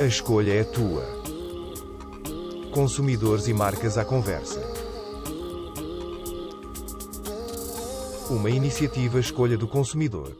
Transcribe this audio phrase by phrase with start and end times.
[0.00, 1.04] A escolha é tua.
[2.72, 4.60] Consumidores e marcas à conversa.
[8.30, 10.36] Uma iniciativa Escolha do Consumidor.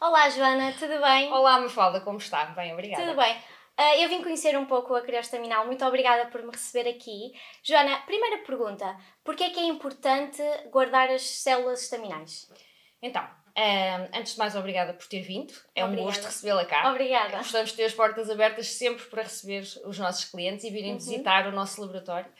[0.00, 1.32] Olá, Joana, tudo bem?
[1.32, 2.46] Olá, Mafalda, como está?
[2.46, 3.04] Bem, obrigada.
[3.04, 3.36] Tudo bem.
[3.78, 5.66] Uh, eu vim conhecer um pouco a Criostaminal.
[5.66, 7.32] Muito obrigada por me receber aqui.
[7.62, 8.96] Joana, primeira pergunta.
[9.22, 10.42] Porquê é que é importante
[10.72, 12.48] guardar as células estaminais?
[13.00, 13.24] Então,
[14.14, 15.52] antes de mais, obrigada por ter vindo.
[15.74, 16.02] É obrigada.
[16.02, 16.90] um gosto recebê-la cá.
[16.90, 17.38] Obrigada.
[17.38, 20.98] Gostamos de ter as portas abertas sempre para receber os nossos clientes e virem uhum.
[20.98, 22.30] visitar o nosso laboratório.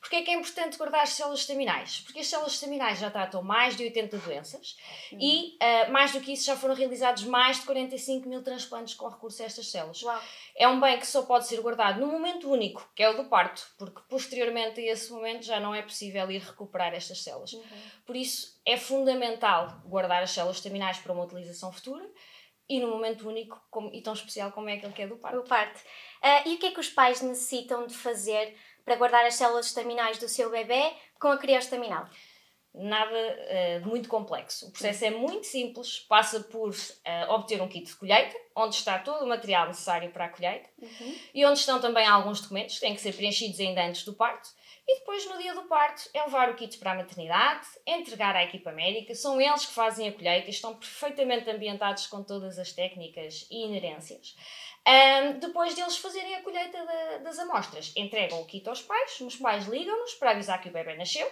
[0.00, 2.00] Porquê é que é importante guardar as células estaminais?
[2.00, 4.76] Porque as células estaminais já tratam mais de 80 doenças
[5.12, 5.18] uhum.
[5.20, 9.08] e, uh, mais do que isso, já foram realizados mais de 45 mil transplantes com
[9.08, 10.02] recurso a estas células.
[10.02, 10.20] Uau.
[10.56, 13.24] É um bem que só pode ser guardado num momento único, que é o do
[13.24, 17.52] parto, porque posteriormente a esse momento já não é possível ir recuperar estas células.
[17.52, 17.62] Uhum.
[18.06, 22.08] Por isso, é fundamental guardar as células estaminais para uma utilização futura
[22.68, 25.38] e num momento único como, e tão especial como é aquele que é do parto.
[25.38, 25.80] O parto.
[26.22, 28.54] Uh, e o que é que os pais necessitam de fazer
[28.88, 32.08] para guardar as células estaminais do seu bebê com a criostaminal?
[32.74, 34.68] Nada uh, de muito complexo.
[34.68, 36.74] O processo é muito simples, passa por uh,
[37.30, 41.14] obter um kit de colheita, onde está todo o material necessário para a colheita uhum.
[41.34, 44.48] e onde estão também alguns documentos que têm que ser preenchidos ainda antes do parto.
[44.90, 48.42] E depois, no dia do parto, é levar o kit para a maternidade, entregar à
[48.42, 49.14] equipa médica.
[49.14, 54.34] São eles que fazem a colheita estão perfeitamente ambientados com todas as técnicas e inerências.
[54.86, 56.78] Um, depois deles fazerem a colheita
[57.22, 60.94] das amostras, entregam o kit aos pais, os pais ligam-nos para avisar que o bebê
[60.94, 61.30] nasceu,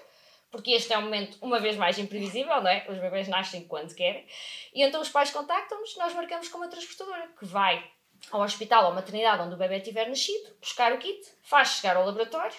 [0.51, 2.85] porque este é um momento, uma vez mais, imprevisível, não é?
[2.91, 4.27] Os bebés nascem quando querem.
[4.75, 7.83] E então os pais contactam-nos, nós marcamos com uma transportadora que vai
[8.31, 12.05] ao hospital ou maternidade onde o bebê tiver nascido, buscar o kit, faz chegar ao
[12.05, 12.55] laboratório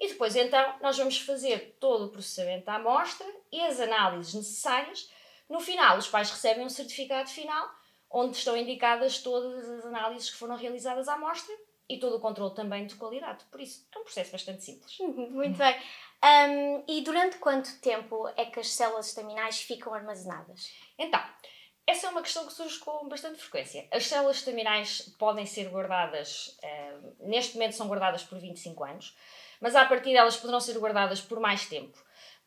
[0.00, 5.10] e depois então nós vamos fazer todo o processamento da amostra e as análises necessárias.
[5.48, 7.68] No final, os pais recebem um certificado final
[8.10, 11.54] onde estão indicadas todas as análises que foram realizadas à amostra
[11.88, 13.44] e todo o controle também de qualidade.
[13.50, 14.96] Por isso, é um processo bastante simples.
[15.00, 15.76] Muito bem.
[16.22, 20.72] Um, e durante quanto tempo é que as células estaminais ficam armazenadas?
[20.98, 21.20] Então,
[21.86, 23.88] essa é uma questão que surge com bastante frequência.
[23.90, 26.58] As células estaminais podem ser guardadas,
[27.20, 29.16] neste momento são guardadas por 25 anos,
[29.60, 31.98] mas a partir delas poderão ser guardadas por mais tempo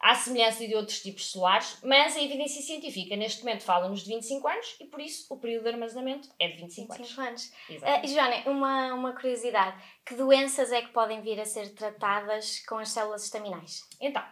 [0.02, 4.48] à semelhança de outros tipos solares, mas a evidência científica neste momento fala-nos de 25
[4.48, 7.54] anos e por isso o período de armazenamento é de 25, 25 anos.
[7.70, 8.04] anos.
[8.04, 12.78] Uh, Joana, uma, uma curiosidade: que doenças é que podem vir a ser tratadas com
[12.78, 13.88] as células estaminais?
[14.00, 14.24] Então,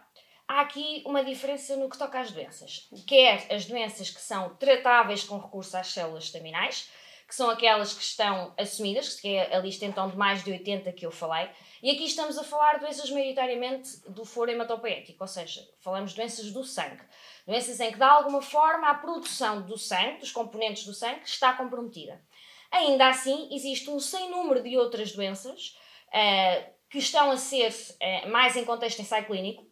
[0.48, 2.88] há aqui uma diferença no que toca às doenças.
[3.06, 6.90] Quer as doenças que são tratáveis com recurso às células estaminais,
[7.30, 10.90] que são aquelas que estão assumidas, que é a lista então de mais de 80
[10.90, 11.48] que eu falei,
[11.80, 16.16] e aqui estamos a falar de doenças maioritariamente do foro hematopoético, ou seja, falamos de
[16.16, 17.00] doenças do sangue.
[17.46, 21.52] Doenças em que, de alguma forma, a produção do sangue, dos componentes do sangue, está
[21.52, 22.20] comprometida.
[22.68, 28.28] Ainda assim, existe um sem número de outras doenças uh, que estão a ser uh,
[28.28, 29.69] mais em contexto ensaio clínico,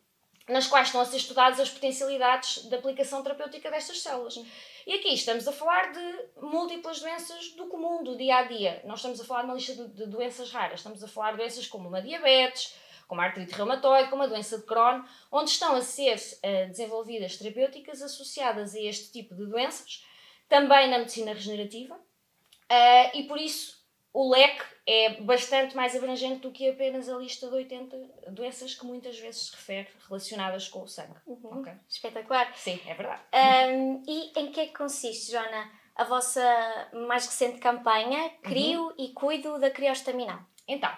[0.49, 4.41] nas quais estão a ser estudadas as potencialidades de aplicação terapêutica destas células.
[4.87, 8.81] E aqui estamos a falar de múltiplas doenças do comum, do dia a dia.
[8.85, 10.81] Nós estamos a falar de uma lista de, doenças raras.
[10.81, 12.75] Estamos a falar de doenças como uma diabetes,
[13.07, 17.37] como a artrite reumatoide, como a doença de Crohn, onde estão a ser uh, desenvolvidas
[17.37, 20.07] terapêuticas associadas a este tipo de doenças,
[20.49, 23.78] também na medicina regenerativa, uh, e por isso
[24.13, 27.97] o leque é bastante mais abrangente do que apenas a lista de 80
[28.31, 31.19] doenças que muitas vezes se refere relacionadas com o sangue.
[31.27, 31.61] Uhum.
[31.61, 31.75] Okay.
[31.89, 32.53] Espetacular.
[32.57, 33.23] Sim, é verdade.
[33.35, 38.95] Um, e em que é que consiste, Joana, a vossa mais recente campanha Crio uhum.
[38.99, 40.41] e Cuido da Criostaminal?
[40.67, 40.91] Então,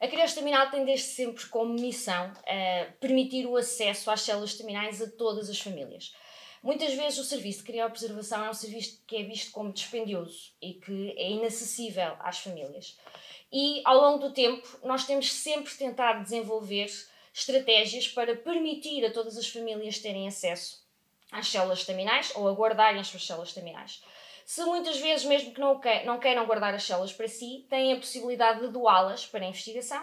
[0.00, 5.10] a criostaminal tem desde sempre como missão uh, permitir o acesso às células estaminais a
[5.10, 6.14] todas as famílias.
[6.64, 10.72] Muitas vezes o serviço de criopreservação é um serviço que é visto como dispendioso e
[10.72, 12.98] que é inacessível às famílias.
[13.52, 16.90] E ao longo do tempo, nós temos sempre tentado desenvolver
[17.34, 20.82] estratégias para permitir a todas as famílias terem acesso
[21.30, 24.02] às células estaminais ou a guardarem as suas células estaminais.
[24.46, 27.96] Se muitas vezes, mesmo que não, não queiram guardar as células para si, têm a
[27.96, 30.02] possibilidade de doá-las para a investigação,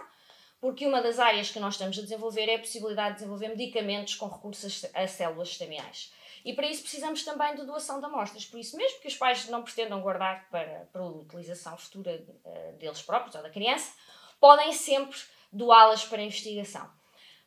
[0.59, 4.13] porque uma das áreas que nós estamos a desenvolver é a possibilidade de desenvolver medicamentos
[4.13, 6.20] com recursos a células estaminais.
[6.43, 8.45] E para isso precisamos também de doação de amostras.
[8.45, 13.01] Por isso, mesmo que os pais não pretendam guardar para, para utilização futura uh, deles
[13.01, 13.93] próprios ou da criança,
[14.39, 15.19] podem sempre
[15.51, 16.89] doá-las para investigação.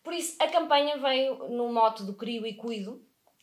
[0.03, 3.03] Por isso, a campanha veio no mote do crio e cuido,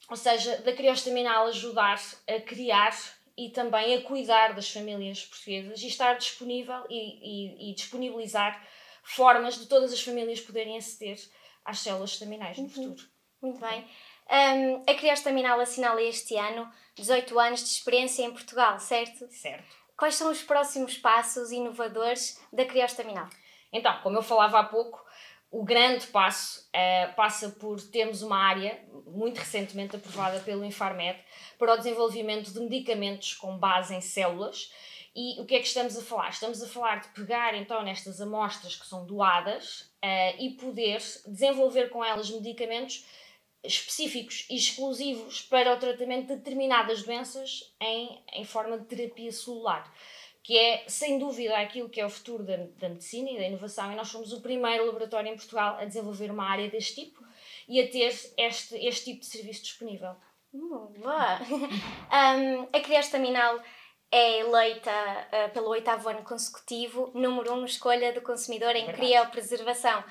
[0.09, 2.95] ou seja, da criostaminal ajudar a criar
[3.35, 8.61] e também a cuidar das famílias portuguesas e estar disponível e, e, e disponibilizar
[9.03, 11.19] formas de todas as famílias poderem aceder
[11.65, 12.69] às células estaminais no uhum.
[12.69, 13.09] futuro.
[13.41, 13.87] Muito bem.
[14.31, 19.27] Um, a Criostaminal assinala este ano 18 anos de experiência em Portugal, certo?
[19.29, 19.75] Certo.
[19.97, 23.27] quais são os próximos passos inovadores da criostaminal?
[23.73, 25.03] Então, como eu falava há pouco,
[25.51, 31.19] o grande passo uh, passa por termos uma área muito recentemente aprovada pelo Infarmed
[31.59, 34.71] para o desenvolvimento de medicamentos com base em células.
[35.13, 36.29] E o que é que estamos a falar?
[36.29, 41.89] Estamos a falar de pegar então nestas amostras que são doadas uh, e poder desenvolver
[41.89, 43.05] com elas medicamentos
[43.63, 49.91] específicos e exclusivos para o tratamento de determinadas doenças em, em forma de terapia celular,
[50.43, 53.91] que é sem dúvida aquilo que é o futuro da, da medicina e da inovação,
[53.91, 57.23] e nós somos o primeiro laboratório em Portugal a desenvolver uma área deste tipo
[57.67, 60.15] e a ter este, este tipo de serviço disponível.
[60.53, 61.39] Uh, boa!
[62.11, 63.61] um, a Criastaminal
[64.11, 70.03] é eleita uh, pelo oitavo ano consecutivo número um escolha do consumidor em criopreservação.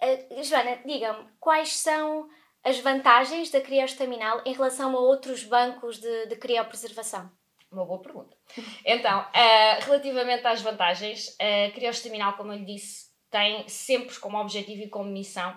[0.00, 2.28] Uh, Joana, diga-me, quais são
[2.62, 7.30] as vantagens da crioestaminal em relação a outros bancos de, de criopreservação?
[7.70, 8.36] Uma boa pergunta.
[8.84, 14.82] Então, uh, relativamente às vantagens, a crioestaminal, como eu lhe disse, tem sempre como objetivo
[14.82, 15.56] e como missão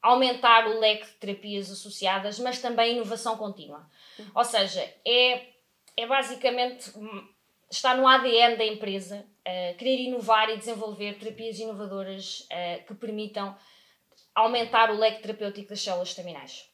[0.00, 3.88] aumentar o leque de terapias associadas, mas também inovação contínua.
[4.34, 5.46] Ou seja, é,
[5.96, 6.92] é basicamente
[7.70, 13.56] está no ADN da empresa uh, querer inovar e desenvolver terapias inovadoras uh, que permitam
[14.38, 16.68] aumentar o leque terapêutico das células estaminais.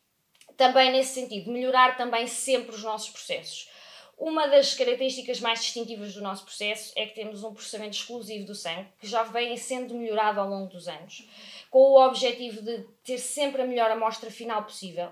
[0.56, 3.68] Também nesse sentido, melhorar também sempre os nossos processos.
[4.16, 8.54] Uma das características mais distintivas do nosso processo é que temos um processamento exclusivo do
[8.54, 11.28] sangue, que já vem sendo melhorado ao longo dos anos,
[11.70, 15.10] com o objetivo de ter sempre a melhor amostra final possível.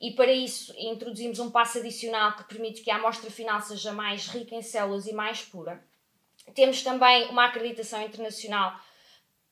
[0.00, 4.28] E para isso introduzimos um passo adicional que permite que a amostra final seja mais
[4.28, 5.84] rica em células e mais pura.
[6.54, 8.80] Temos também uma acreditação internacional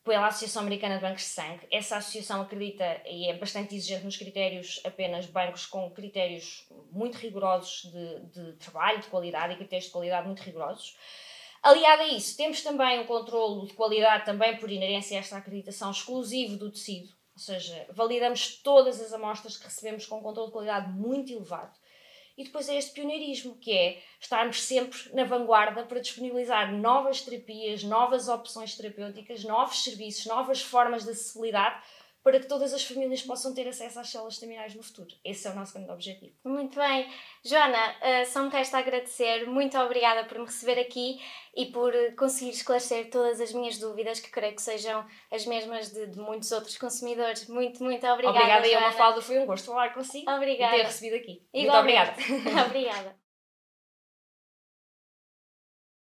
[0.06, 1.66] pela Associação Americana de Bancos de Sangue.
[1.70, 7.90] Essa associação acredita e é bastante exigente nos critérios, apenas bancos com critérios muito rigorosos
[7.90, 10.96] de, de trabalho, de qualidade e critérios de qualidade muito rigorosos.
[11.60, 15.90] Aliado a isso, temos também um controlo de qualidade, também por inerência a esta acreditação
[15.90, 20.52] exclusivo do tecido, ou seja, validamos todas as amostras que recebemos com um controle de
[20.52, 21.76] qualidade muito elevado.
[22.36, 27.82] E depois é este pioneirismo, que é estarmos sempre na vanguarda para disponibilizar novas terapias,
[27.82, 31.82] novas opções terapêuticas, novos serviços, novas formas de acessibilidade
[32.26, 35.14] para que todas as famílias possam ter acesso às células terminais no futuro.
[35.24, 36.34] Esse é o nosso grande objetivo.
[36.42, 37.08] Muito bem.
[37.44, 39.46] Joana, uh, só me resta agradecer.
[39.46, 41.22] Muito obrigada por me receber aqui
[41.54, 46.08] e por conseguir esclarecer todas as minhas dúvidas, que creio que sejam as mesmas de,
[46.08, 47.46] de muitos outros consumidores.
[47.48, 48.38] Muito, muito obrigada.
[48.40, 48.86] Obrigada, Joana.
[48.86, 49.22] eu, Mafalda.
[49.22, 50.74] Foi um gosto falar consigo obrigada.
[50.74, 51.46] e ter recebido aqui.
[51.54, 52.28] Igualmente.
[52.28, 52.66] Muito obrigada.
[52.66, 53.25] obrigada.